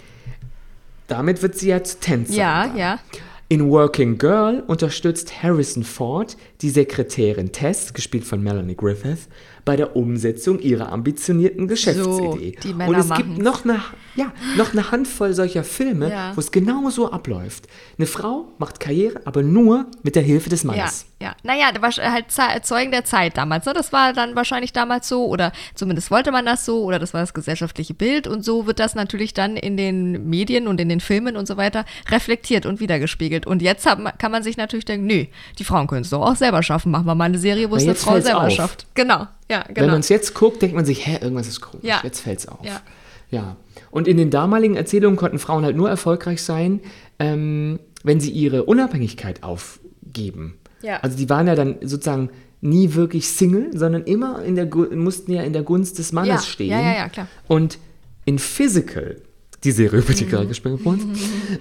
[1.08, 2.40] Damit wird sie zu Tänzerin.
[2.40, 2.78] Ja, dann.
[2.78, 3.00] ja.
[3.48, 9.28] In Working Girl unterstützt Harrison Ford die Sekretärin Tess, gespielt von Melanie Griffith,
[9.66, 12.56] bei der Umsetzung ihrer ambitionierten Geschäftsidee.
[12.74, 13.26] Männer Und es machen's.
[13.28, 13.80] gibt noch eine,
[14.16, 16.32] ja, noch eine Handvoll solcher Filme, Ja.
[16.36, 17.66] wo es genau so abläuft.
[17.98, 21.08] Eine Frau macht Karriere, aber nur mit der Hilfe des Ja, Mannes.
[21.20, 21.36] ja.
[21.44, 23.66] Naja, da war halt Ze- Zeugen der Zeit damals.
[23.66, 23.74] Ne?
[23.74, 27.22] Das war dann wahrscheinlich damals so oder zumindest wollte man das so oder das war
[27.22, 31.00] das gesellschaftliche Bild und so wird das natürlich dann in den Medien und in den
[31.00, 33.48] Filmen und so weiter reflektiert und wiedergespiegelt.
[33.48, 35.26] Und jetzt hat, kann man sich natürlich denken, nö,
[35.58, 36.92] die Frauen können es doch auch selber schaffen.
[36.92, 38.52] Machen wir mal eine Serie, wo es eine Frau selber auf.
[38.54, 38.86] schafft.
[38.94, 39.92] Genau, ja, Wenn genau.
[39.92, 41.86] man es jetzt guckt, denkt man sich, hä, irgendwas ist komisch.
[41.86, 42.00] Ja.
[42.04, 42.66] Jetzt fällt's auf.
[42.66, 42.82] Ja.
[43.30, 43.58] ja.
[43.92, 46.82] Und in den damaligen Erzählungen konnten Frauen halt nur erfolgreich sein,
[47.20, 50.58] ähm, wenn sie ihre Unabhängigkeit aufgeben.
[50.82, 50.98] Ja.
[51.02, 52.30] Also die waren ja dann sozusagen
[52.62, 56.40] nie wirklich Single, sondern immer in der mussten ja in der Gunst des Mannes Ja.
[56.40, 56.70] stehen.
[56.72, 57.28] Ja, ja, ja, klar.
[57.48, 57.78] Und
[58.26, 59.22] in Physical,
[59.66, 60.30] die Serie, über die Mhm.
[60.30, 61.02] gerade gesprochen wurde,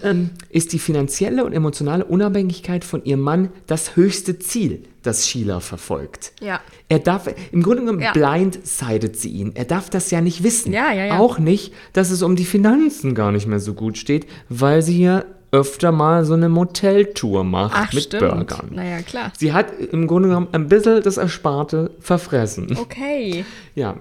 [0.02, 5.60] ähm, ist die finanzielle und emotionale Unabhängigkeit von ihrem Mann das höchste Ziel, das Sheila
[5.60, 6.32] verfolgt.
[6.40, 6.60] Ja.
[6.88, 8.12] Er darf, im Grunde genommen Ja.
[8.12, 9.52] blindsidet sie ihn.
[9.54, 10.72] Er darf das ja nicht wissen.
[10.72, 11.18] Ja, ja, ja.
[11.18, 15.02] Auch nicht, dass es um die Finanzen gar nicht mehr so gut steht, weil sie
[15.02, 18.22] ja öfter mal so eine Moteltour macht Ach, mit stimmt.
[18.28, 18.70] Burgern.
[18.72, 19.32] Naja, klar.
[19.38, 22.76] Sie hat im Grunde genommen ein bisschen das Ersparte verfressen.
[22.76, 23.44] Okay.
[23.76, 23.96] Ja.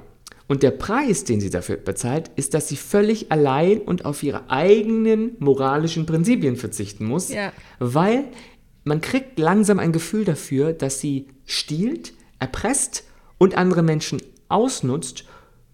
[0.47, 4.49] Und der Preis, den sie dafür bezahlt, ist, dass sie völlig allein und auf ihre
[4.49, 7.51] eigenen moralischen Prinzipien verzichten muss, Ja.
[7.79, 8.25] weil
[8.83, 13.05] man kriegt langsam ein Gefühl dafür, dass sie stiehlt, erpresst
[13.37, 15.23] und andere Menschen ausnutzt,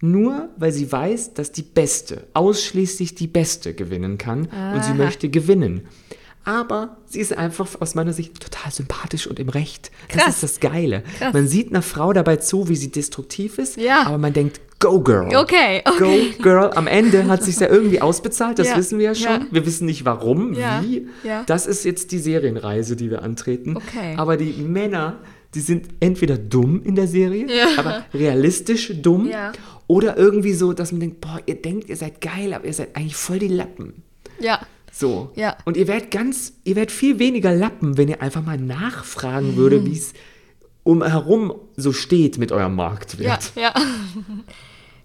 [0.02, 5.30] nur weil sie weiß, dass die Beste, ausschließlich die Beste gewinnen kann und sie möchte
[5.30, 5.88] gewinnen.
[6.50, 9.92] Aber sie ist einfach aus meiner Sicht total sympathisch und im Recht.
[10.08, 10.34] Das Krass.
[10.36, 11.04] ist das Geile.
[11.32, 14.08] Man sieht einer Frau dabei zu, wie sie destruktiv ist, Ja.
[14.08, 15.28] aber man denkt, go girl.
[15.36, 16.32] Okay, okay.
[16.38, 16.72] Go girl.
[16.74, 19.26] Am Ende hat sich ja irgendwie ausbezahlt, das Ja, wissen wir ja schon.
[19.42, 19.46] ja.
[19.52, 21.08] Wir wissen nicht warum, wie.
[21.46, 23.78] Das ist jetzt die Serienreise, die wir antreten.
[23.78, 24.16] Okay.
[24.18, 25.20] Aber die Männer,
[25.54, 27.46] die sind entweder dumm in der Serie,
[27.78, 29.30] aber realistisch dumm.
[29.86, 32.96] Oder irgendwie so, dass man denkt, boah, ihr denkt, ihr seid geil, aber ihr seid
[32.96, 34.02] eigentlich voll die Lappen.
[34.40, 34.60] Ja.
[35.00, 35.32] So.
[35.36, 35.56] Ja.
[35.64, 39.56] Und ihr werdet ganz, ihr werdet viel weniger Lappen, wenn ihr einfach mal nachfragen Mhm.
[39.56, 40.14] würde, wie es
[40.84, 43.54] umherum so steht mit eurem Marktwert.
[43.56, 43.74] Ja, ja.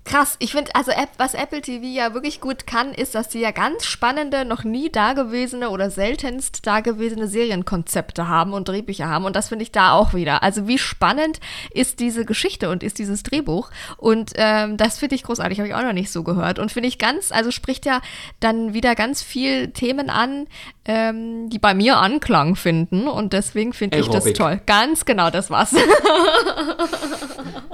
[0.05, 3.41] Krass, ich finde, also App, was Apple TV ja wirklich gut kann, ist, dass sie
[3.41, 9.25] ja ganz spannende, noch nie dagewesene oder seltenst dagewesene Serienkonzepte haben und Drehbücher haben.
[9.25, 10.43] Und das finde ich da auch wieder.
[10.43, 11.41] Also wie spannend
[11.73, 13.71] ist diese Geschichte und ist dieses Drehbuch?
[13.97, 16.59] Und ähm, das finde ich großartig, habe ich auch noch nicht so gehört.
[16.59, 18.03] Und finde ich ganz, also spricht ja
[18.41, 20.47] dann wieder ganz viel Themen an,
[20.85, 23.09] ähm, die bei mir Anklang finden.
[23.09, 24.61] Und deswegen finde ich das toll.
[24.67, 25.75] Ganz genau, das war's.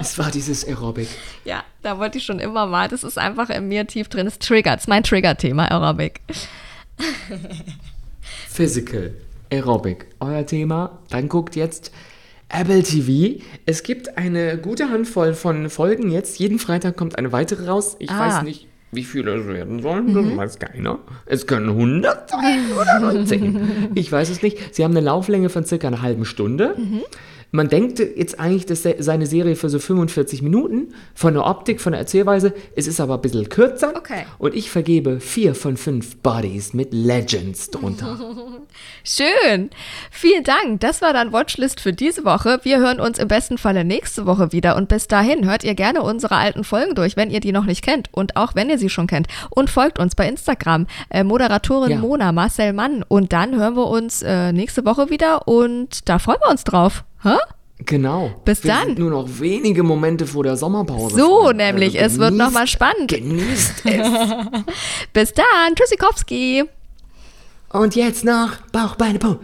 [0.01, 1.09] Es war dieses Aerobic.
[1.45, 2.87] Ja, da wollte ich schon immer mal.
[2.87, 4.27] Das ist einfach in mir tief drin.
[4.27, 4.77] Es triggert.
[4.79, 6.21] Es ist mein Trigger-Thema, Aerobic.
[8.49, 9.13] Physical,
[9.51, 10.99] Aerobic, euer Thema.
[11.09, 11.91] Dann guckt jetzt
[12.49, 13.41] Apple TV.
[13.65, 16.37] Es gibt eine gute Handvoll von Folgen jetzt.
[16.39, 17.95] Jeden Freitag kommt eine weitere raus.
[17.99, 18.19] Ich Ah.
[18.19, 20.13] weiß nicht, wie viele es werden sollen.
[20.13, 20.99] Das weiß keiner.
[21.25, 23.91] Es können 100 sein oder nur 10.
[23.95, 24.75] Ich weiß es nicht.
[24.75, 26.75] Sie haben eine Lauflänge von circa einer halben Stunde.
[27.53, 30.93] Man denkt jetzt eigentlich, das sei eine Serie für so 45 Minuten.
[31.13, 32.53] Von der Optik, von der Erzählweise.
[32.77, 33.93] Es ist aber ein bisschen kürzer.
[33.95, 34.25] Okay.
[34.37, 38.17] Und ich vergebe vier von fünf Bodies mit Legends drunter.
[39.03, 39.69] Schön.
[40.11, 40.79] Vielen Dank.
[40.79, 42.59] Das war dann Watchlist für diese Woche.
[42.63, 44.77] Wir hören uns im besten Falle nächste Woche wieder.
[44.77, 47.83] Und bis dahin hört ihr gerne unsere alten Folgen durch, wenn ihr die noch nicht
[47.83, 48.07] kennt.
[48.13, 49.27] Und auch wenn ihr sie schon kennt.
[49.49, 50.87] Und folgt uns bei Instagram.
[51.09, 51.97] Äh, Moderatorin Ja.
[51.97, 53.03] Mona, Marcel Mann.
[53.05, 55.49] Und dann hören wir uns äh, nächste Woche wieder.
[55.49, 57.03] Und da freuen wir uns drauf.
[57.23, 57.37] Hä?
[57.85, 58.31] Genau.
[58.45, 58.85] Bis Wir dann.
[58.87, 61.15] Sind nur noch wenige Momente vor der Sommerpause.
[61.17, 61.63] So, Freunde.
[61.65, 61.99] nämlich.
[61.99, 63.07] Also es wird genießt- nochmal spannend.
[63.07, 64.07] Genießt es.
[65.13, 65.75] Bis dann.
[65.75, 66.63] Tschüssikowski.
[67.73, 69.37] Und jetzt noch Bauch, Beine, Po.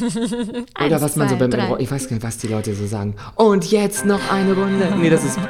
[0.86, 1.74] Oder was man so beim drei.
[1.80, 3.16] Ich weiß gar nicht, was die Leute so sagen.
[3.34, 4.94] Und jetzt noch eine Runde.
[4.96, 5.38] Nee, das ist.
[5.38, 5.42] Oh,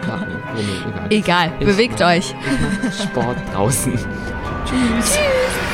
[0.57, 1.51] nee, egal.
[1.51, 1.67] Egal.
[1.67, 2.35] Bewegt euch.
[2.35, 2.35] Ich
[2.83, 3.93] mach Sport draußen.